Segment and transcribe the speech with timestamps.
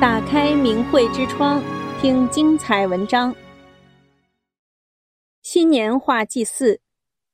[0.00, 1.62] 打开明慧之窗，
[2.00, 3.34] 听精彩文章。
[5.42, 6.80] 新年画祭祀，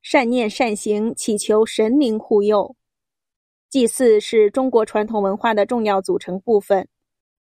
[0.03, 2.77] 善念善行，祈求神灵护佑。
[3.71, 6.83] 祭祀是中国传统文化的重要组成部分。《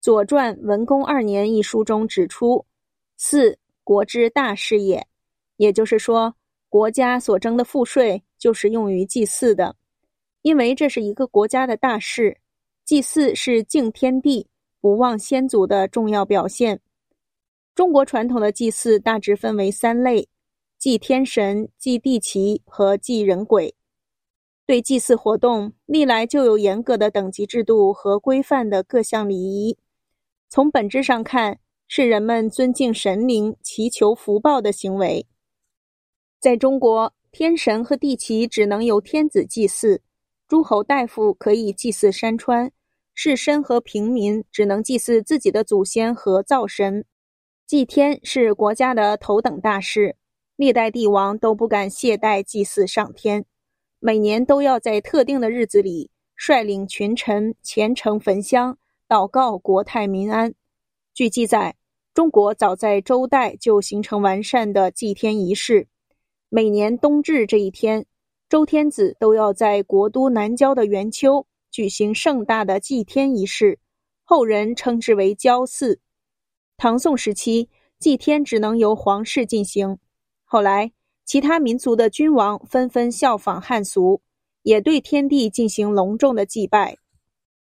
[0.01, 2.65] 左传》文公二年一书中指出
[3.17, 5.05] ：“祀，国之大事也。”
[5.57, 6.33] 也就是说，
[6.69, 9.75] 国家所征的赋税就是用于祭祀的，
[10.43, 12.37] 因为这是一个国家的大事。
[12.85, 14.47] 祭祀是敬天地、
[14.87, 16.81] 不忘先祖的重要表现。
[17.75, 20.29] 中国传统的祭祀大致分为三类：
[20.79, 23.75] 祭天神、祭地奇和祭人鬼。
[24.65, 29.77] 对祭祀活动，历来就有严格的等级制度和规范的各项礼仪。
[30.49, 31.59] 从本质上看，
[31.89, 35.27] 是人们尊敬神灵、祈求福报的行为。
[36.39, 40.01] 在中国，天神和地奇只能由天子祭祀，
[40.47, 42.71] 诸侯大夫可以祭祀山川，
[43.19, 47.03] 士绅和平民只能祭祀自己的祖先和灶神。
[47.67, 50.17] 祭天是国家的头等大事，
[50.55, 53.47] 历代帝王都不敢懈怠祭祀上天。
[54.01, 58.77] 每年都要在特定的日子里率领群臣虔诚焚香，
[59.09, 60.53] 祷告国泰民安。
[61.15, 61.75] 据记载，
[62.13, 65.89] 中国早在周代就形成完善的祭天仪式。
[66.51, 68.05] 每年冬至这一天，
[68.51, 73.79] 周天子都要在国都南郊的元丘举行盛大的祭天仪式，
[74.25, 76.01] 后人称之为郊祀。
[76.79, 77.69] 唐宋时期，
[77.99, 79.99] 祭天只能由皇室进行，
[80.47, 80.91] 后来，
[81.27, 84.23] 其他民族的君王纷纷效仿汉俗，
[84.63, 86.97] 也对天地进行隆重的祭拜。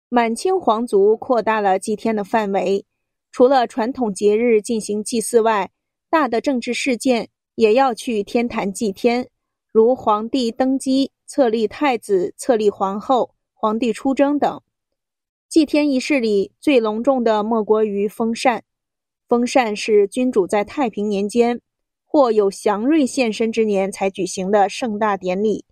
[0.09, 2.85] 满清皇族扩大了祭天的范围，
[3.31, 5.71] 除了传统节日进行祭祀外，
[6.07, 9.27] 大的政治事件也要去天坛祭天，
[9.71, 14.61] 如皇帝登基、册立太子、册立皇后、皇帝出征等。
[15.49, 18.63] 祭天仪式里最隆重的莫过于封禅。
[19.27, 21.59] 封禅是君主在太平年间，
[22.05, 25.65] 或有祥瑞现身之年才举行的盛大典礼，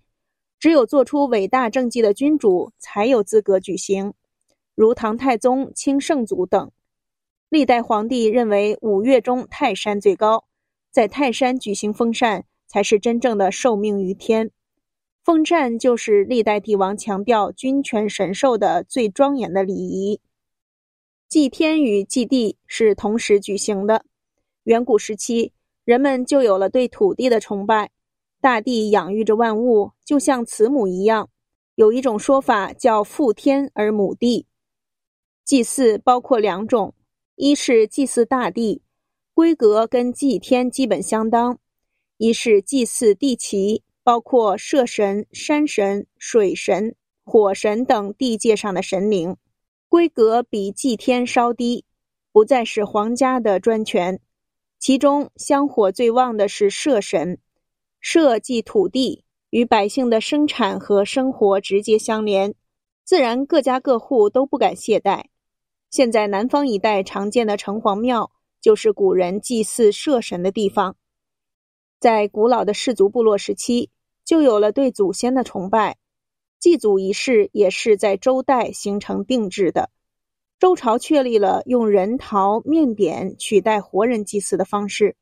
[0.59, 4.16] 只有做出伟大政绩的君主才有资格举行，
[4.74, 6.72] 如唐太宗、清圣祖等。
[7.50, 10.45] 历代皇帝认为五岳中泰山最高，
[10.90, 14.50] 在泰山举行封禅才是真正的受命于天。
[15.25, 20.22] 封禅就是历代帝王强调君权神授的最庄严的礼仪。
[21.28, 24.06] 祭天与祭地是同时举行的。
[24.66, 25.52] 远古时期，
[25.84, 27.90] 人们就有了对土地的崇拜，
[28.40, 31.28] 大地养育着万物，就像慈母一样。
[31.74, 34.46] 有一种说法叫父天而母地。
[35.44, 36.94] 祭祀包括两种，
[37.34, 38.84] 一是祭祀大地，
[39.34, 41.56] 规格跟祭天基本相当；
[42.18, 49.35] 一是祭祀地奇，包括社神、山神、水神、火神等地界上的神灵，
[49.89, 51.85] 规格比祭天稍低，
[52.31, 54.21] 不再是皇家的专权。
[54.77, 57.39] 其中香火最旺的是社神，
[57.99, 62.53] 社即土地，与百姓的生产和生活直接相连，
[63.03, 65.23] 自然各家各户都不敢懈怠。
[65.89, 68.29] 现在南方一带常见的城隍庙，
[68.61, 70.95] 就是古人祭祀社神的地方。
[71.99, 73.89] 在古老的氏族部落时期，
[74.25, 75.97] 就有了对祖先的崇拜，
[76.59, 79.91] 祭祖仪式也是在周代形成定制的。
[80.58, 85.16] 周朝确立了用人头、面点取代活人祭祀的方式，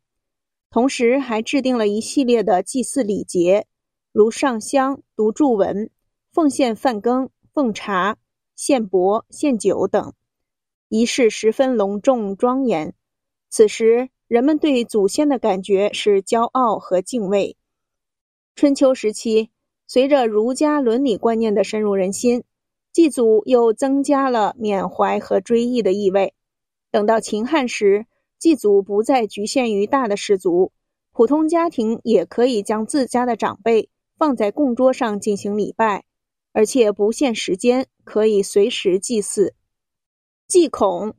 [0.70, 3.66] 同时还制定了一系列的祭祀礼节，
[4.12, 5.90] 如上香、读祝文、
[6.32, 8.16] 奉献饭羹、奉茶、
[8.56, 10.14] 献帛、献酒等，
[10.88, 12.94] 仪式十分隆重庄严。
[13.50, 17.58] 此时，人们对祖先的感觉是骄傲和敬畏。
[18.56, 19.50] 春秋时期，
[19.88, 22.44] 随着儒家伦理观念的深入人心。
[22.92, 26.36] 祭祖又增加了缅怀和追忆的意味。
[26.92, 28.06] 等到秦汉时，
[28.38, 30.72] 祭祖不再局限于大的氏族，
[31.12, 36.06] 普通家庭也可以将自家的长辈放在供桌上进行礼拜，
[36.52, 39.56] 而且不限时间，可以随时祭祀。
[40.48, 41.16] 祭孔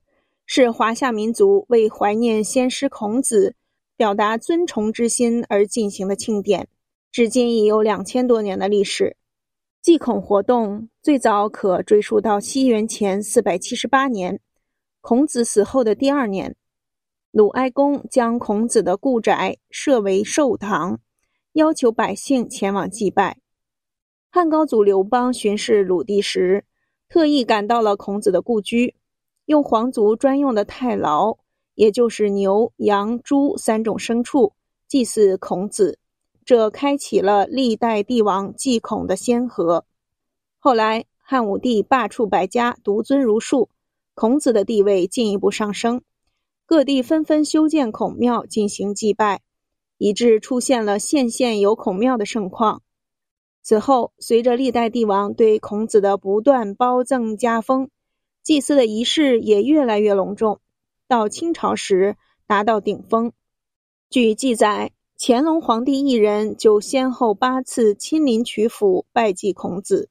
[0.46, 3.56] 是华夏民族为怀念先师孔子、
[3.96, 6.68] 表达尊崇之心而进行的庆典，
[7.14, 9.16] 至今已有两千多年的历史。
[9.80, 14.40] 祭孔活动最早可追溯到西元前四百七十八年，
[15.00, 16.56] 孔子死后的第二年，
[17.30, 20.98] 鲁哀公将孔子的故宅设为寿堂，
[21.52, 23.38] 要求百姓前往祭拜。
[24.28, 26.64] 汉高祖刘邦巡视鲁地时，
[27.08, 28.96] 特意赶到了孔子的故居，
[29.44, 31.38] 用皇族专用的太牢，
[31.76, 34.52] 也就是牛、羊、猪三种牲畜，
[34.88, 36.00] 祭祀孔子。
[36.44, 39.84] 这开启了历代帝王祭孔的先河。
[40.58, 43.70] 后来汉武帝罢黜百家，独尊儒术，
[44.14, 46.02] 孔子的地位进一步上升，
[46.66, 49.42] 各地纷纷修建孔庙进行祭拜，
[49.98, 52.82] 以致出现了县县有孔庙的盛况。
[53.62, 57.88] 此后，随着历代帝王对孔子的不断褒赠加封，
[58.42, 60.60] 祭祀的仪式也越来越隆重。
[61.08, 63.32] 到清朝时，达到顶峰。
[64.10, 64.92] 据记载，
[65.26, 70.10] 乾隆皇帝一人就先后八次亲临曲阜拜祭孔子。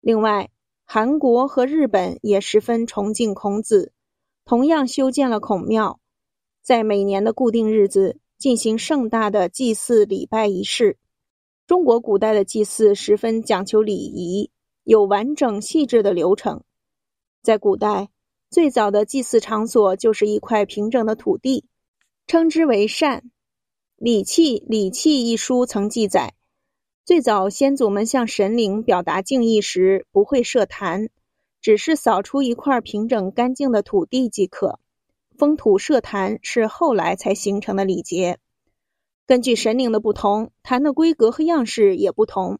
[0.00, 0.50] 另外，
[0.84, 3.92] 韩国和日本也十分崇敬孔子，
[4.44, 5.98] 同样修建了孔庙，
[6.62, 10.96] 在每年的固定日子进行盛大的祭祀礼拜仪式。
[11.66, 14.52] 中国古代的祭祀十分讲究礼仪，
[14.84, 16.62] 有完整细致的流程。
[17.42, 18.10] 在古代，
[18.48, 21.64] 最早的祭祀场所就是一块平整的土地，
[22.28, 23.22] 称之为缮。
[24.02, 26.32] 《礼器·礼器》一书曾记载。
[27.04, 31.10] 最早先祖们向神灵表达敬意时，不会设坛，
[31.60, 34.80] 只是扫出一块平整干净的土地即可。
[35.36, 38.38] 封土设坛是后来才形成的礼节。
[39.26, 42.58] 根据神灵的不同，坛的规格和样式也不同。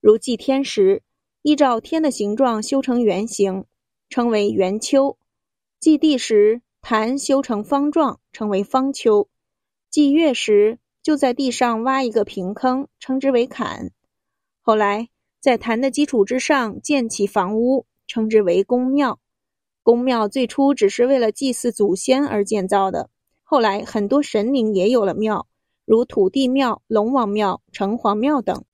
[0.00, 1.04] 如祭天时，
[1.42, 3.64] 依照天的形状修成圆形，
[4.08, 5.16] 称为圆丘；
[5.78, 9.28] 祭地时，坛修成方状，称为方丘；
[9.94, 13.92] 祭月时，就在地上挖一个平坑，称之为坎。
[14.60, 15.08] 后来
[15.38, 19.20] 在坛的基础之上建起房屋，称之为宫庙。
[19.84, 23.08] 宫庙最初只是为了祭祀祖先而建造的，
[23.44, 25.46] 后来很多神灵也有了庙，
[25.84, 28.64] 如土地庙、龙王庙、城隍庙等。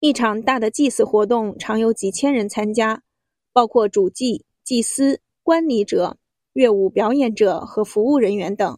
[0.00, 3.04] 一场大的祭祀活动常有几千人参加，
[3.52, 6.18] 包括主祭、祭司、观礼者、
[6.52, 8.76] 乐舞表演者和服务人员等，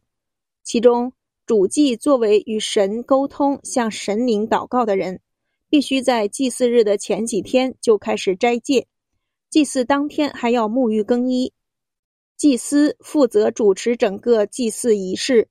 [0.63, 1.15] 其中。
[1.47, 5.21] 主祭作为与神沟通、向神灵祷告的人，
[5.71, 8.89] 必须在祭祀日的前几天就开始斋戒。
[9.49, 11.53] 祭祀当天还要沐浴更衣。
[12.37, 15.49] 祭司负责主持整个祭祀仪式，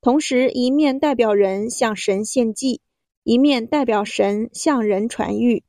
[0.00, 2.80] 同时一面代表人向神献祭，
[3.22, 5.62] 一面代表神向人传谕。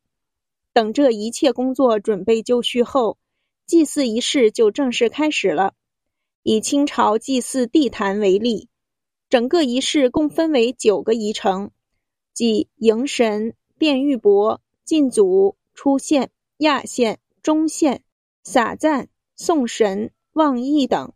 [0.74, 3.19] 等这一切工作准备就绪后，
[3.68, 5.75] 祭祀仪式就正式开始了。
[6.41, 8.69] 以清朝祭祀地坛为例。
[9.29, 11.71] 整个仪式共分为九个仪程，
[12.33, 18.03] 即迎神、奠玉帛、进祖、出献、压献、中献、
[18.44, 21.12] 洒赞、送神、望义等。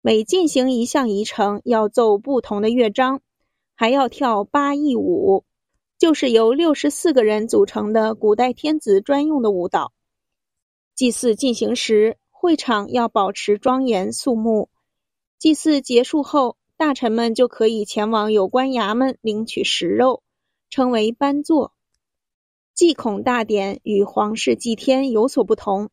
[0.00, 3.20] 每进行一项仪程，要奏不同的乐章，
[3.74, 5.44] 还要跳八佾舞，
[5.98, 9.92] 就是由六十四个人组成的古代天子专用的舞蹈。
[10.94, 14.70] 祭祀进行时，会场要保持庄严肃穆。
[15.38, 20.24] 祭祀结束后，大臣们就可以前往有关衙门领取食肉，
[20.68, 21.74] 称为班坐。
[22.74, 25.90] 祭孔大典与皇室祭天有所不同，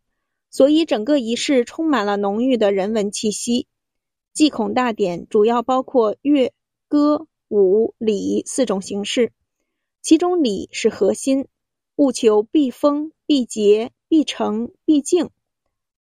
[0.49, 3.67] 所以整个仪式充满了浓郁的人文气息。
[4.33, 6.53] 祭孔大典主要包括乐、
[6.87, 9.31] 歌、舞、礼四种形式，
[10.01, 11.45] 其中礼是核心，
[11.97, 15.29] 务求必封、必结、必成、必敬。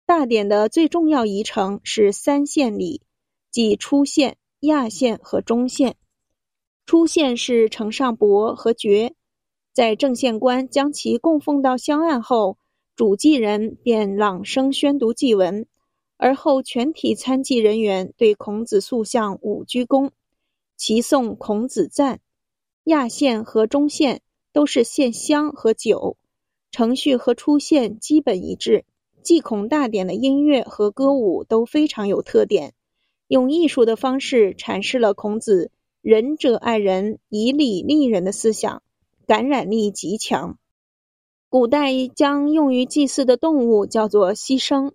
[0.07, 3.01] 大典的最重要仪程是三献礼，
[3.53, 4.39] 即出献。
[4.63, 5.97] 压献和中献，
[6.87, 9.13] 出献是呈上帛和爵，
[9.73, 12.59] 在正献官将其供奉到香案后，
[12.95, 15.67] 主祭人便朗声宣读祭文，
[16.17, 20.11] 而后全体参祭人员对孔子塑像五鞠躬，
[20.77, 22.21] 齐诵孔子赞。
[22.85, 26.17] 压献和中献都是献香和酒，
[26.71, 28.85] 程序和出献基本一致。
[29.25, 32.75] 祭孔大典的音乐和歌舞都非常有特点。
[33.33, 35.71] 用艺术的方式阐释了孔子
[36.03, 38.83] “仁者爱人，以礼立人”的思想，
[39.27, 40.59] 感染力极强。
[41.49, 44.93] 古代将用于祭祀的动物叫做牺牲，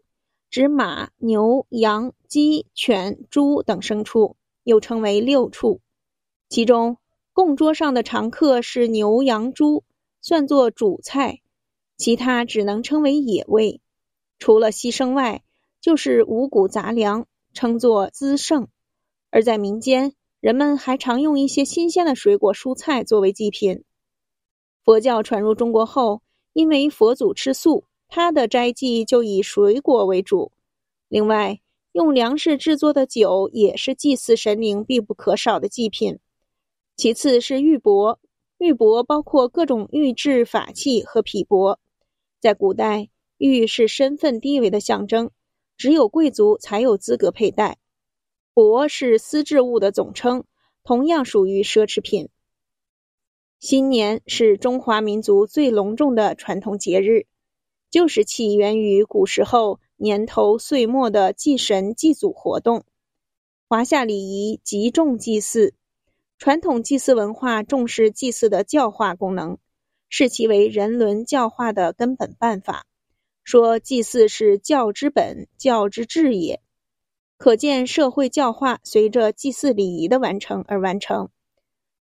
[0.51, 5.81] 指马、牛、羊、鸡、犬、猪等牲畜，又称为六畜。
[6.47, 6.97] 其中，
[7.33, 9.83] 供桌上的常客是牛、羊、猪，
[10.21, 11.39] 算作主菜；
[11.97, 13.81] 其他只能称为野味。
[14.37, 15.43] 除了牺牲外，
[15.81, 17.25] 就是五谷杂粮。
[17.57, 18.67] 称作资剩，
[19.31, 23.83] 而在民间，人们还常用一些新鲜的水果、蔬菜作为祭品。
[24.85, 26.21] 佛教传入中国后，
[26.53, 30.51] 因为佛祖吃素，他的斋祭就以水果为主。
[31.07, 31.59] 另外，
[31.93, 36.19] 用粮食制作的酒也是祭祀神灵必不可少的祭品。
[36.95, 38.19] 其次是玉帛，
[38.59, 41.75] 玉帛包括各种玉制法器和匹帛。
[42.39, 43.09] 在古代，
[43.39, 45.31] 玉是身份地位的象征。
[45.77, 47.77] 只有贵族才有资格佩戴。
[48.53, 50.43] 帛是丝质物的总称，
[50.83, 52.29] 同样属于奢侈品。
[53.59, 57.25] 新年是中华民族最隆重的传统节日，
[57.89, 62.83] 就是起源于古时候年头岁末的祭神祭祖活动。
[63.67, 65.73] 华夏礼仪极重祭祀，
[66.37, 69.57] 传统祭祀文化重视祭祀的教化功能，
[70.07, 72.85] 视其为人伦教化的根本办法。
[73.47, 76.59] 说祭祀是教之本，教之治也。
[77.37, 81.29] 可见社会教化随着祭祀礼仪的完成而完成。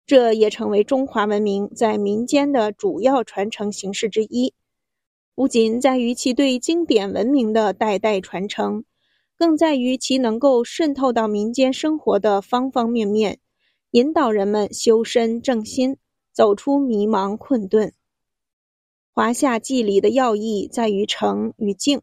[0.07, 4.55] 这也成为中华文明在民间的主要传承形式之一，
[5.35, 8.83] 不仅在于其对经典文明的代代传承，
[9.37, 13.37] 更在于其能够渗透到民间生活的方方面面，
[13.91, 15.97] 引导人们修身正心，
[16.33, 17.93] 走出迷茫困顿。
[19.17, 22.01] 华夏祭礼的要义在于诚与敬，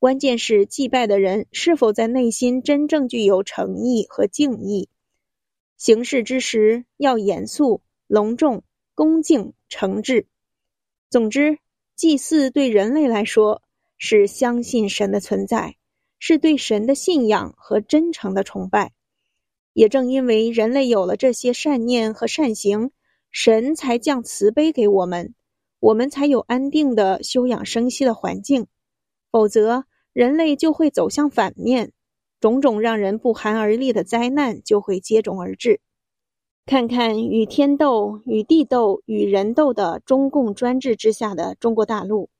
[0.00, 4.88] 关键是祭拜的人是否在内心真正具有诚意和敬意。
[5.76, 8.64] 行事之时要严肃、隆重、
[8.96, 10.26] 恭敬、诚挚。
[11.08, 11.58] 总之，
[11.94, 13.62] 祭祀对人类来说
[13.96, 15.76] 是相信神的存在，
[16.18, 18.90] 是对神的信仰和真诚的崇拜。
[19.72, 22.90] 也正因为人类有了这些善念和善行，
[23.30, 25.32] 神才降慈悲给我们，
[25.80, 28.66] 我们才有安定的休养生息的环境。
[29.32, 31.92] 否则，人类就会走向反面。
[32.40, 35.80] 种种让人不寒而栗的灾难就会接踵而至。
[36.64, 42.30] 看看与天斗、与地斗、与人斗的中共专制之下的中国大陆，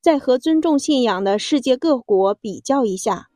[0.00, 3.28] 再和尊重信仰的世界各国比较一下，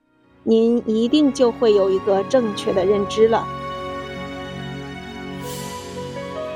[0.44, 3.44] 您一定就会有一个正确的认知了。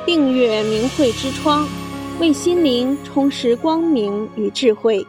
[0.07, 1.67] 订阅明慧之窗，
[2.23, 5.05] 为心灵充实光明与智慧。